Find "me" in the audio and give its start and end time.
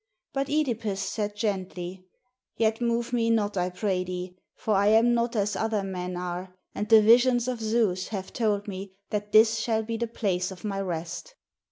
3.13-3.29, 8.67-8.93